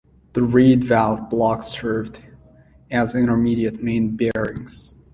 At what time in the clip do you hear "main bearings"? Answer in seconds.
3.83-4.95